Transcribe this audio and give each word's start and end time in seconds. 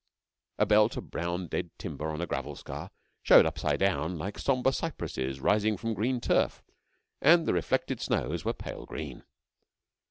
A 0.57 0.65
belt 0.65 0.97
of 0.97 1.11
brown 1.11 1.45
dead 1.45 1.69
timber 1.77 2.09
on 2.09 2.21
a 2.21 2.25
gravel 2.25 2.55
scar, 2.55 2.89
showed, 3.21 3.45
upside 3.45 3.81
down, 3.81 4.17
like 4.17 4.39
sombre 4.39 4.71
cypresses 4.73 5.39
rising 5.39 5.77
from 5.77 5.93
green 5.93 6.19
turf 6.19 6.63
and 7.21 7.45
the 7.45 7.53
reflected 7.53 8.01
snows 8.01 8.43
were 8.43 8.51
pale 8.53 8.87
green. 8.87 9.23